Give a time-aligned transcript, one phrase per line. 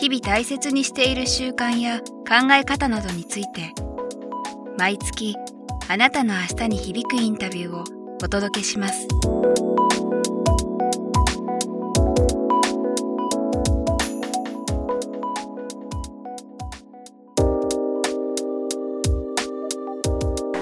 [0.00, 3.74] 日々大切にしている習慣や考え方などについて
[4.78, 5.36] 毎月
[5.88, 7.84] あなたの明日に響くインタビューを
[8.22, 9.06] お届けします。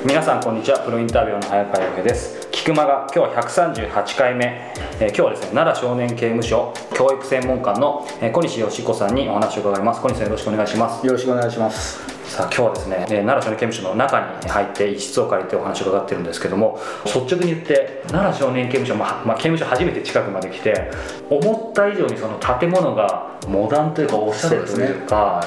[0.04, 0.78] 皆さんこんにちは。
[0.80, 2.48] プロインタビューの早川洋平です。
[2.52, 10.00] 菊間が今日は138回目、えー今日はですね奈良少年刑務所教育専門官の、えー小西義子さんにお話を伺います。
[10.00, 11.06] 小西さんよろしくお願いします。
[11.06, 11.98] よろしくお願いします。
[12.30, 20.90] さあ今日はですね、えー奈良少年刑務所の中に入って一室を借りてお話を伺ってるんですけども率直に言って奈良少年刑務所、まあまあ、刑務所初めて近くまで来て
[21.30, 25.42] 思った以上にその建物がモダンというかおしゃれというか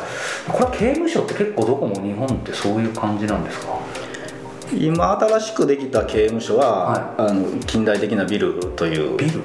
[0.48, 3.78] これは刑務所って結構どこも日本ってそういう感じなんですか？
[4.78, 9.42] 今新しくできた刑務所は、あの近代的なビルというビル？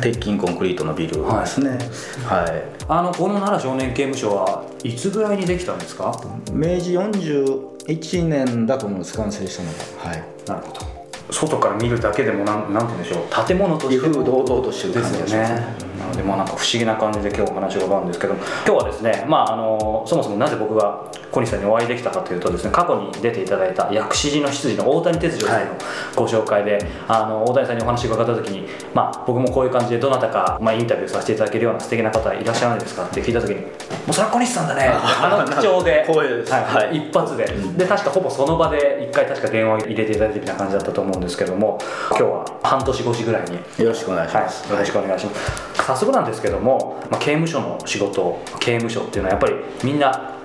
[0.00, 1.78] 鉄筋コンクリートのビルですね。
[2.24, 2.62] はい。
[2.88, 6.12] あのこの奈良少年刑務所はいつぐらいにできたんですか？
[6.52, 9.72] 明治41年だと思うんです完成したの
[10.04, 10.10] が。
[10.10, 10.24] はい。
[10.46, 10.96] なるほど
[11.30, 15.66] 外から見るだけでもなんなんて言うんでしょう建物として堂々としてるで感じがしますすよね
[15.98, 25.74] なのでまあなんか不思議な感じで今日お話を伺うんですけど今日はですねまああのそもそもなぜ僕が小西さんにお会いできたかというとですね過去に出ていただいた薬師寺の執事の大谷哲郎さんの
[26.14, 33.68] ご紹介で、あの大谷さんにお話を伺った時にまあ僕もこういう感じでどなたか、まあ、インタビューさせていただけるような素敵な方いらっしゃらないですかって聞いた時にも
[34.10, 34.88] うそれは小西さんだね。
[34.94, 36.04] あの口調で
[36.50, 36.96] はいはい。
[36.96, 37.44] 一発で、
[37.76, 41.78] で確かほぼその場で一回確か電話を入れていただいたみたいな感じだったと思うんですけども
[42.10, 43.56] 今日は半年越しぐらいに。
[43.82, 44.62] よろしくお願いします。
[44.64, 50.35] はい、よろしくお願いします、早速なんですけども、まあ、刑務所の仕事刑務所っていうのはやっぱりみんな、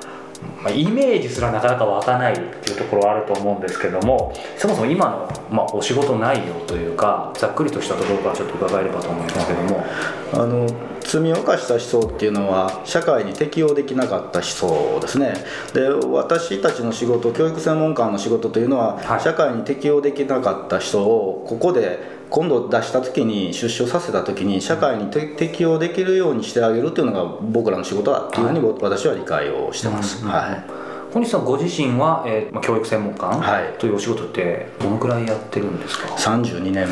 [0.61, 9.85] まあ、イメージすらなかなか湧かないっていうところはあると思うんですけどもそもそも今の、まあ、お仕事内容というかざっくりとしたところからちょっと伺えればと思いますけども。
[10.33, 10.67] あの
[11.11, 15.33] 罪を犯した人っていうのは社会に適応できなかった人ですね。
[15.73, 19.21] で私たちの仕事教育専門官の仕事というのは、はい。
[19.21, 31.13] 社会に適応できなかった人をここで今度出した時に出所させた時に社会にて適応できるようにしてあげるというのが僕らの仕事だっていうふうに僕私は理解をしてます、はい。
[31.13, 33.73] 小西さんご自身は、えーまあ、教育専門官はい。
[33.77, 36.83] というお仕事ってどのくらいやってるんですか？32年目に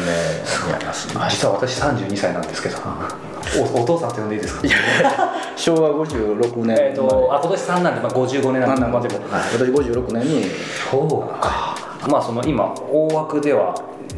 [0.73, 2.77] なります、はい実は私32歳なんですけど
[3.57, 4.63] おお父さんって呼んでいいですか？
[5.55, 6.77] 昭和56年。
[6.79, 9.09] えー、とあ今年3なんで、まあ、55年なんで、まあ、で。
[9.09, 10.43] もはい、私56年に。
[10.91, 11.75] そうか、
[12.07, 13.73] まあその今大枠では、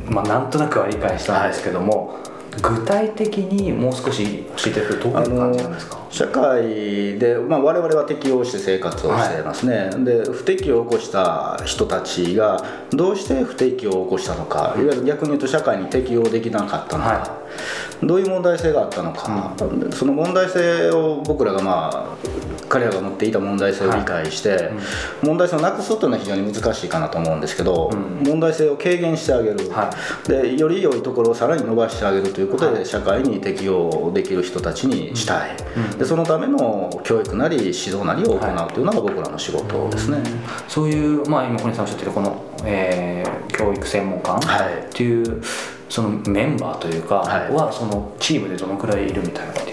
[0.10, 2.16] まあ、なんとなくは理解したんですけども、
[2.62, 14.76] 具体的にもう少し教えていただくとどういう感じなんですか、社会で、まあ、我々は適応して生活をしていますね、で不適応を起こした人たちがどうして不適応を起こしたのか。
[14.78, 14.86] い。
[14.86, 17.42] わゆる逆に言うと社会に適応できなかったのか、は
[18.04, 19.56] どういう問題性があったのか、
[19.92, 22.18] その問題性を僕らがまあ
[22.68, 24.72] 彼らが持っていた問題性を理解して、
[25.24, 28.24] 問題性をなくすというのは非常に難しいかなと思うんですけど、うん。
[28.28, 29.92] 問題性を軽減してあげる、は
[30.28, 35.56] でより良いところをさらに伸ばしてあげるということで、社会に適応できる人たちにしたい、
[35.94, 40.18] うんでそのための教育なり指導なりを行うというのが僕らの仕事ですね、
[40.68, 43.32] そういう、まあ、今小西さんおっしゃってるこの、えー
[43.62, 45.44] 教育専門官っはいていう
[45.90, 47.52] そのメンバーというかはい。
[47.52, 49.71] は、そのチームでどのくらいいるみたいなって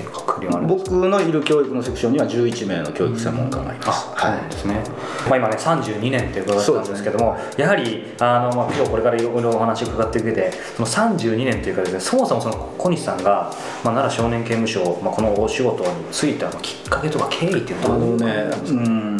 [0.66, 4.82] 僕のいる教育のセクションには11名の教育専門家がいます、あそうなんですね、
[5.28, 13.52] まあ、今ね32年って伺ったんですけども、そうですやはりあの、まあ、今日これからいろいろお話を伺っていく上でその32年というかですねそもそもその小西さんが、
[13.84, 18.34] まあ、奈良少年刑務所、まあ、このお仕事に就いたきっかけとか経緯っていうあのはどういうのね、
[18.68, 19.16] うん、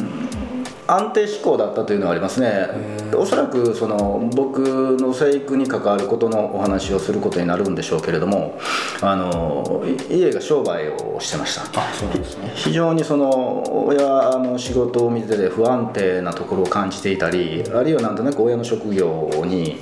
[0.90, 2.67] 安定志向だったというのはありますね、
[3.14, 8.58] おそらくその僕の生育に関わることのお話をすることになるんでしょうけれども、
[9.02, 11.62] あのい家が商売をしてました。
[11.79, 12.52] あそうなんですね。
[12.55, 13.99] 非常にその親
[14.38, 19.76] の仕事を見てて不安定なところを感じていたりあるいはなんとなく親の職業に、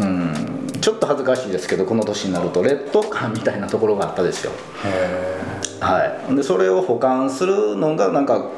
[0.00, 4.52] うん、ちょっと恥ずかしいですけどこの年になると劣等感みたいなところがあったですよ。
[4.84, 5.38] へ
[5.80, 8.50] はい、でそれを補完するのがなんか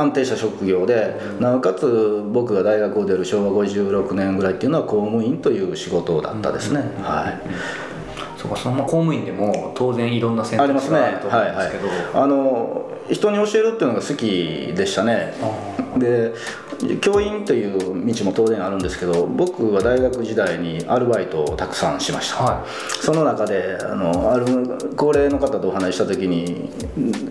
[0.00, 10.98] 安定した職業でなおかつ僕が大学を出る昭和56年ぐらいっていうのは公務員という仕事だったですね、はい、そうかその公務員でも当然いろんな選ありますね。
[10.98, 15.34] 択肢があると思うんですけど、はいはい、あの人に教えるっていうのが好きでしたね。
[15.98, 16.34] で
[17.00, 22.66] 教員という道も当然あるんですけど僕は大学時代にアルバイトをたくさんしました、は
[23.00, 24.46] その中であのある
[24.96, 26.70] 高齢の方とお話しした時に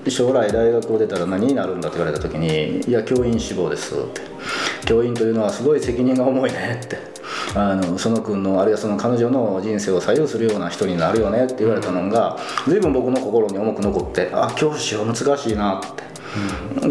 [0.09, 4.21] 将来大学を出たら何になるんだって言われた時に「いや教員志望です」って
[4.85, 7.15] 「教員というのはすごい責任が重いね」って。
[7.55, 12.37] あのその君のあるいはその彼女の人生を左右するような人になるよねって言われたのが
[12.67, 16.15] 随分僕の心に重く残ってあ教師は難しいなって。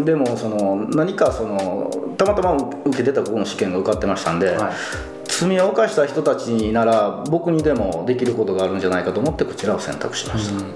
[0.03, 2.53] でもその何かそのたまたま
[2.85, 4.73] 受けてたここの試験が受かってましたんで、はい。
[5.27, 10.73] 罪を犯した人たちなら僕にでもできることがあるんじゃないかと思ってこちらを選択しました、うん。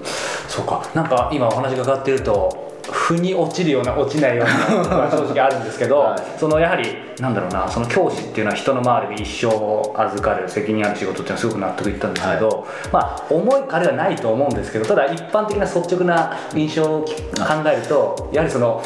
[0.48, 0.86] そうか。
[0.94, 6.18] なんか今お話が伺ってると腑に落ちるような落ちないような 正直あるんですけど、はい。
[6.38, 17.08] そのやはりなんだろうなその教師っていうのは人の周りに一生預かる責任ある仕事っていうのはすごく納得いったんですけど、まあ重い彼はないと思うんですけどただ一般的な率直な印象を考
[17.66, 18.82] えるとやはりその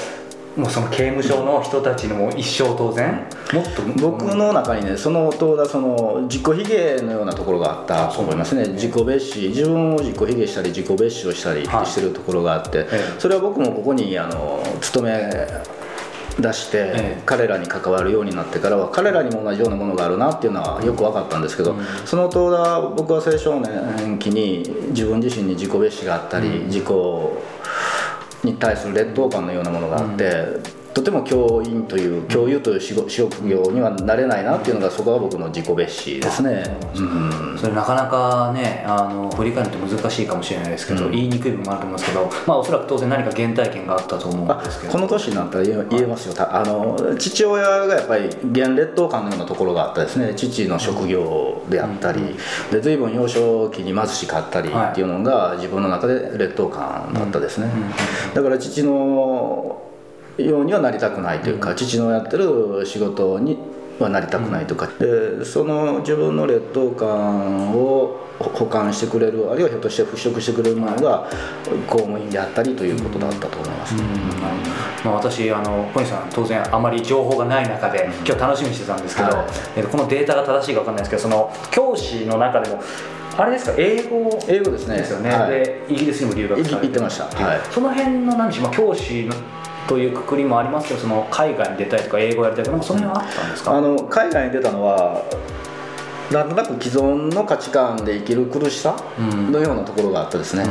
[0.56, 8.68] もうその刑務所の人たちの一生当然もっと僕の中にねその当だその自己卑下のようなところがあったと思いますね。
[8.68, 9.48] 自己蔑視。
[9.48, 11.86] 自分を自己卑下したり自己蔑視をしたりはい。
[11.86, 13.20] してるところがあって、ええ。
[13.20, 15.30] それは僕もここにあの勤め
[16.38, 17.22] 出して、ええ。
[17.26, 21.74] 彼らに関わるようになってからは彼らにも同じようなものがあるなっていうのはよく分かったんですけど、
[22.04, 26.84] その当だ僕は青少年期に自分自身に自己蔑視があったり、自己
[28.44, 30.61] に対する劣等感のようなものがあって、
[30.94, 36.62] とても教員という教諭という仕事職業にはなれないなっていうのがそこは僕の自己蔑視ですね。
[36.94, 37.58] うん。
[37.58, 41.11] それなかなかねあの振り返ると難しいかもしれないですけど、うん。
[41.11, 44.93] 言いにくい部分もあると思うんですけど、まあ、おそらく当然何か原体験があったと思うんあですけど。
[44.93, 50.32] この年になったら言えますよ、たあの父親がやっぱり現劣等感のようなところがあったですね。
[50.37, 52.37] 父の職業であったり、
[52.70, 54.91] で随分幼少期に貧しかったりはい。
[54.93, 57.82] っていうのが自分の中で劣等感だったですね、うん。
[57.82, 57.91] うん。
[58.35, 59.82] だから父の
[60.38, 63.58] ようにはなりたくないというか、父のやってる仕事に
[64.00, 71.28] はなりたくないとか、でその自分の劣等感を補完してくれるあるいはひょっとして払拭してくれるものが
[71.86, 73.94] 公務員であったりということだったと思います、
[75.04, 79.46] まあ、私あの小西さん当然あまり情報がない中で今日楽しみにしてたんですけど、はい。
[79.76, 82.82] えこのデータが正しいか分かんないですけどその教師の中でも
[83.38, 83.75] あれですか？
[83.78, 84.96] 英語英語ですね。
[84.96, 85.50] ですよね、はい。
[85.50, 87.25] でイギリスにも留学されて行ってました。
[87.26, 87.60] はい。
[87.70, 89.34] その辺の何でしょう、まあ、教師の
[89.88, 93.72] というくくりもありますけどその海外に出たいとか英語やりたいとかその辺はあったんですか？
[93.72, 95.22] あの海外に出たのは
[96.32, 99.52] なんとなく既存の価値観で生きる苦しさうん。
[99.52, 100.64] のようなところがあったですね、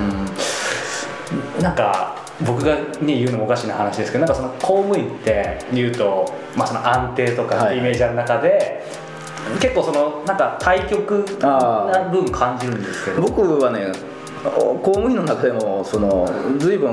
[1.58, 1.64] うん。
[1.64, 2.16] なんか
[2.46, 6.26] 僕が、ね、言うのもおかしな話ですけどなんかその公務員って言うと、
[6.58, 8.84] まあ、その安定とかイメージある中で、
[9.62, 13.22] 結構そのなんか対極な部分感じるんですけど。
[13.22, 13.92] 僕はね
[14.44, 16.28] 公務員の中でもその
[16.58, 16.92] 随分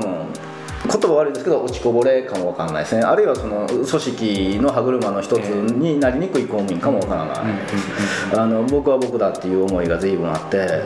[0.83, 3.03] 言葉悪いですけど落ちこぼれかもわからないですね。
[3.03, 7.55] あるいはその組織の歯車の一つになりにくい公務員かもわからない。
[7.55, 10.83] です、あの僕は僕だっていう思いが随分あって、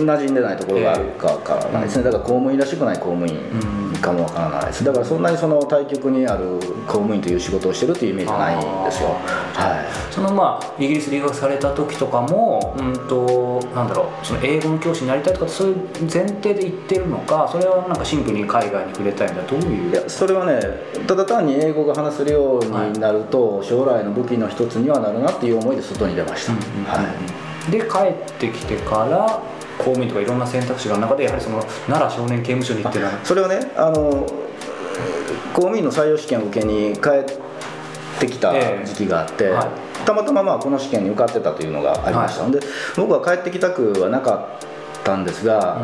[0.00, 2.04] 馴染んでないところがあるかわからないですね。
[2.04, 3.38] だから公務員らしくない公務員
[4.00, 4.84] かもわからないです。
[4.84, 9.10] だからそんなにその対極にある公務員という仕事をしてるというイメージはないんですよ。
[9.54, 10.12] はい。
[10.12, 20.60] そのまあイギリス留学された時とかも、うんとなんだろうその英語の教師になりたいとかそういう前提で言ってるのかそれはなんかシンプルに海外に触れたいんだどういういやそれはね
[21.06, 26.58] ただ単に英語が話せるようになると、将来の武器の一つにはなるなっていう思いで外に出ました、は
[27.68, 27.70] い。
[27.70, 29.42] で帰ってきてから
[29.78, 33.24] 公務員とかいろんな選択肢がある中でやはりその奈良少年刑務所に行ってるのは。
[33.24, 34.26] それはねあの
[35.52, 38.52] 公務員の採用試験を受けに帰ってきた
[38.84, 39.68] 時期があって、ええはい。
[40.04, 42.60] たまたままあこの試験に受かってたというのがありました、はで
[42.96, 44.58] 僕は帰ってきたくはなか
[45.00, 45.80] ったんですが、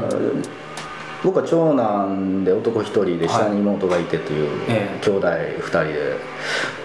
[1.23, 5.01] 僕は長男で男1人で下に妹がいてというええ。
[5.05, 6.17] 兄弟2人で。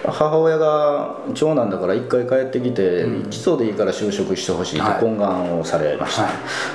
[0.04, 3.28] 母親が長男だから1回帰ってきてうん。
[3.28, 5.00] 一度でいいから就職してほしいとはい。
[5.00, 6.28] 懇願をされました、は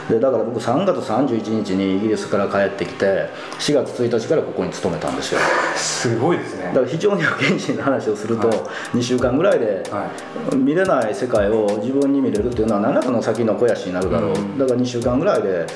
[0.10, 5.42] でだから僕3月31日にイギリスから帰ってきて4月1日からここに勤めたんですよ。
[5.76, 6.66] すごいですね。
[6.66, 8.58] だから非常に不謹慎な話をするとはい。
[8.98, 10.10] 2週間ぐらいでは
[10.52, 10.56] い。
[10.56, 14.58] 見れない世界を自分に見れるっていうのは何らかの先の肥やしになるだろう、うん。
[14.58, 15.68] だから2週間ぐらいで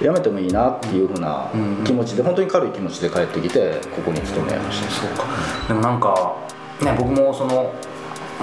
[0.00, 4.90] やめてもいいなっていうふうなうん気持ちで本当に軽い気持ちで帰ってきてここに勤めました。
[4.90, 5.24] そうか。
[5.68, 6.36] でもなんか
[6.80, 7.72] ね僕もその、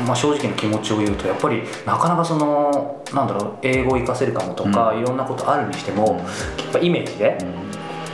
[0.06, 6.24] まあ、正直な気持ちを言うとやっぱりなかなかそのなんだろう英語を活かせるかもとか、いろんなことあるにしても、
[6.58, 7.38] やっぱイメージで、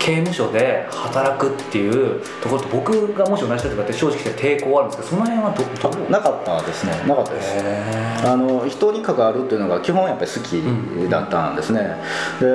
[0.06, 6.12] 刑務所で働くっていうところと僕がもし同じ人とかって正直抵抗あるんですけどその辺はどどう？
[6.12, 6.92] なかったですね。
[7.08, 8.28] なかったです。
[8.28, 11.98] あの人に関わるっていうのが基本やっぱり好きだったんですね、
[12.40, 12.46] で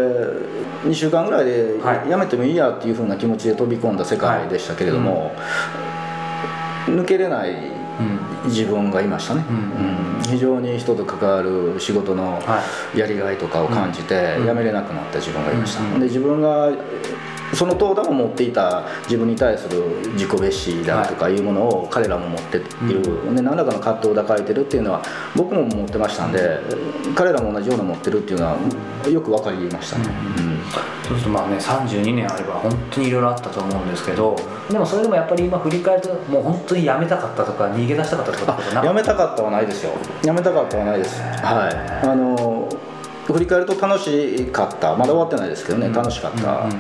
[0.89, 2.11] 2週間ぐらいではい。
[2.11, 5.33] やめてもいいやっていうふうな気持ちで飛び込んだ世界でしたけれども、
[6.87, 7.51] 抜けれない
[8.01, 8.49] うん。
[8.49, 9.57] 自分がいましたね、うん。
[10.17, 10.23] うん。
[10.23, 12.63] 非常に人と関わる仕事のは
[12.97, 14.47] やりがいとかを感じてうん。
[14.47, 16.01] 辞めれなくなった自分がいました、うんうん。
[16.01, 16.71] で自分が
[17.55, 22.61] その東田も持っていた自分に対する自己蔑視であるとかいうものを彼らも持ってい
[22.93, 25.03] る、で何らかの葛藤を抱えてるっていうのは
[25.35, 26.61] 僕も持ってましたんで
[27.15, 28.57] 彼らも同じような持ってるっていうのは
[29.09, 30.05] よく分かりましたね、
[30.39, 30.61] うん。
[31.09, 34.37] そうするとまあね32年あれば本当にいろいろあったと思うんですけど
[34.71, 39.93] でもそれでもやっぱり今振り返るともう本当に辞めたかったとか逃げ出したかったとかやめたかったはないですよ。
[40.25, 41.21] やめたかったはないです。
[41.21, 42.07] はい。
[42.07, 42.60] あの
[43.33, 44.97] 振り返ると楽しかった。
[44.97, 46.71] まだ終わってないですけどね、楽しかった、うんうんうん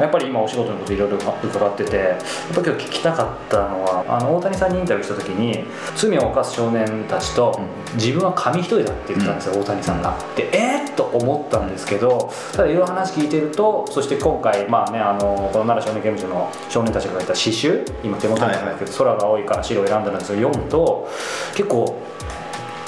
[0.00, 2.18] やっぱり今お仕事のこといろいろ伺っててやっ
[2.54, 7.58] ぱ今日聞きたかったのはあの大谷さんにインタビューした時に罪を犯す少年たちと
[7.94, 10.18] 自分は紙一重だって言ったんですよ、大谷さんが。
[10.34, 21.08] でえー、っと思ったんですけどただいろいろ話聞いてるとそして今回まあねあのこの奈良少年刑務所の少年たちが書いた詩集今手元にあるんですけど、空が青いから白を選んだんですけど読むと
[21.54, 22.02] 結構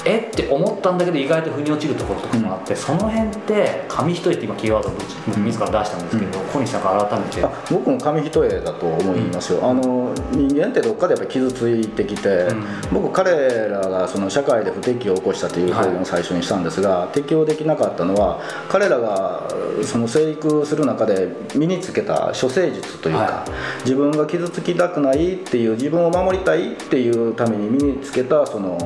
[0.05, 0.19] え？
[0.19, 4.93] って思ったんだけど意外と腑に落ちるところとかもあって、その辺って紙一重って今キーワードを
[5.45, 7.43] 自ら出したんですけど、小西さんから改めて。
[7.43, 12.65] あ僕も紙一重だと思いますよ、あの人間ってどっかでやっぱり傷ついてきて、うん。
[12.91, 19.47] 僕彼らがその社会で不適応を起こしたという表現を最初にしたんですが、適応できなかったのは彼らが
[19.83, 23.45] その生育する中で身につけた処世術というか、は
[23.83, 28.77] 自分が傷つきたくないっていう自分を守りたいっていうために身につけたその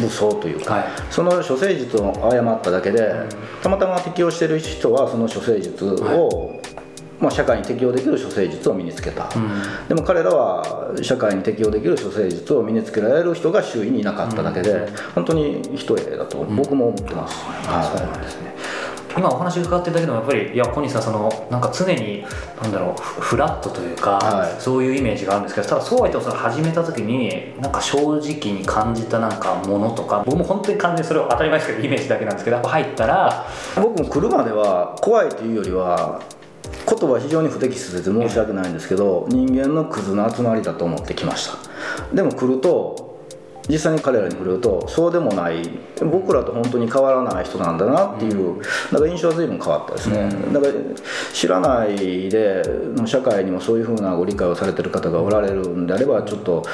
[0.00, 0.84] 武装というか、はい。
[1.10, 3.12] その処世術を誤っただけで、
[3.62, 6.60] たまたま適応してる人はその処世術を、
[7.20, 9.28] まあ、社会に適応できる処世術を身につけた、
[9.88, 18.54] でも彼らは社会に適応できる処世術を身につけられる人が周囲にいなかっただけで、本当に一重だと僕も思ってます、そうなんですね
[19.16, 22.24] 今お話伺ってるだけでもやっぱりいや小西さんそのなんか常に
[22.62, 24.60] なんだろうフフラットというか、はい。
[24.60, 36.20] そういうイメージがあるんですけどただそうは言ってもそれ始めた時になんか正直に感じたなんかものとか僕も本当に完全にそれを当たり前ですけどイメージだけなんですけどやっぱ入ったら僕も来るまでは怖いというよりは
[36.88, 42.14] 言葉は非常に不適切で申し訳ないんですけど人間のクズの集まりだと思ってきました。
[42.14, 43.09] でも来ると
[43.70, 45.70] 実際に彼らに触れるとそうでもない。
[46.00, 48.58] 僕らと本当に変わらない人なんだなっていう、
[48.90, 50.72] だから印象は随分変わったですね、だから
[51.34, 52.62] 知らないで
[53.04, 56.64] 社会にもそういうふうなご理解をされてる方がおられるんであればちょっと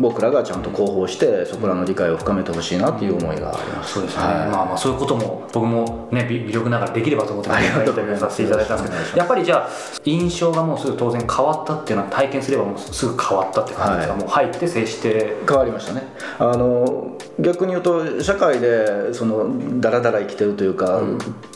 [0.00, 4.34] 僕らがちゃんと広報してそこらの理解を深めてほしいなっていう思いがあります、そうですね、はい。
[4.48, 9.70] まあまあそういうことも僕もね微微力ながらできればと思ってインタビューさせていただいたんですけどやっぱりじゃあ
[10.02, 14.22] 印象がもうすぐ当然変わったっていうのは体験すればもうすぐ変わったって感じですか、はい。
[14.22, 15.36] もう入って接して。
[15.46, 16.02] 変わりましたね
[16.38, 21.00] あの逆に言うと社会でそのダラダラ生きてるというか、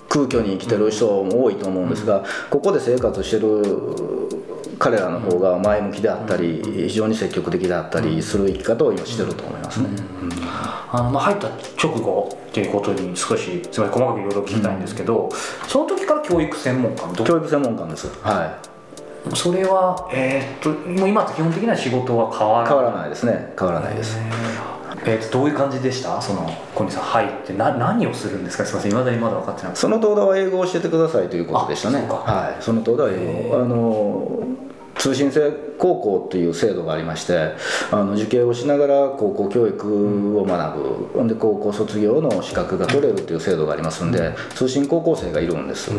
[0.09, 3.63] 空虚に生きてる人も多いと思うんですが、ここで生活してる
[4.79, 9.89] 彼らの方が前向きであったり、非常に積極的であったりする生き方を今してると思いますね、
[10.91, 11.49] あのまあ入った
[11.83, 15.29] 直後っていうことに少しすみません細かくいろいろ聞きたいんですけど、
[15.69, 18.09] その時から教育専門家のど教育専門官です。
[18.23, 18.59] は
[19.33, 19.37] い。
[19.37, 22.69] それはえーっともう今と基本的な仕事は変わらない？
[22.69, 23.53] 変わらないですね。
[23.59, 24.70] 変わらないです、えー
[25.03, 26.21] っとどういう感じでした？
[26.21, 28.65] その小西さん入ってな何をするんですか？
[28.65, 29.81] すみませんいまだにまだ分かってなくて。
[29.81, 32.07] その東大は英語を教えてくださいということでしたね。
[32.09, 32.63] はい。
[32.63, 33.57] その東大は英語。
[33.57, 34.70] あの
[35.01, 35.41] 通信制
[35.79, 37.55] 高校という制度がありまして
[37.91, 45.91] あの受験をしながら高校教育を学ぶ、ほんで高校卒業の資格が取れるという制度がありますんで、通信高校生がいるんです、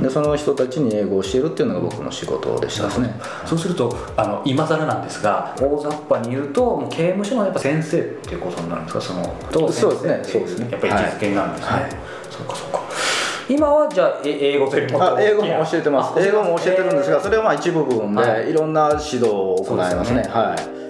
[0.00, 3.14] でその人たちに英語を教えるっていうのが僕の仕事でしたですね。
[3.44, 9.00] そうするとあの今更なんですが大雑把に言うともう刑務所のやっぱ先生っていうことになるんですか？
[9.02, 10.20] そのとそうですね。
[10.24, 10.68] そうですね。
[10.70, 11.82] やっぱり位置づけになるんですね、はい。
[11.82, 11.90] はい。
[12.30, 12.79] そうかそうか
[13.50, 16.16] 今はじゃあえ英語というも英語も教えてます。
[16.16, 17.22] あ英語も教えてるんですがえー。
[17.24, 18.50] それはまあ一部分で、はい。
[18.50, 20.22] い、ろんな指導を行いますね。
[20.22, 20.28] ね。
[20.28, 20.80] はい。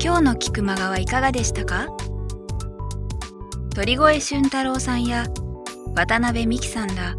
[0.00, 1.88] 今日の菊間川はいかがでしたか？
[3.74, 5.26] 鳥越俊太郎さんや
[5.96, 7.16] 渡辺美樹さんら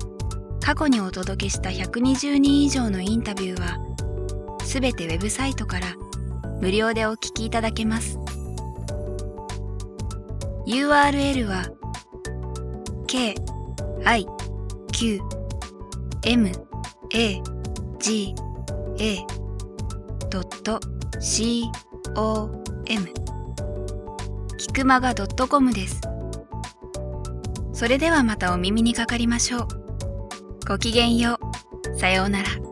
[0.63, 3.84] 過去にお届けした120人以上のインタビューは
[4.75, 5.95] すべてウェブサイトから
[6.59, 8.19] 無料でお聞きいただけます。
[10.67, 11.63] URL は
[13.07, 13.35] k
[14.03, 14.27] i
[14.91, 15.21] q
[16.25, 16.51] m
[17.13, 17.41] a
[17.99, 18.35] g
[18.99, 19.25] a
[21.21, 21.71] c
[22.17, 22.63] o
[24.57, 26.01] キクマガ .com です。
[27.71, 29.67] それではまたお耳にかかりましょう。
[30.67, 31.39] ごきげんよ
[31.93, 31.97] う。
[31.97, 32.64] さようなら。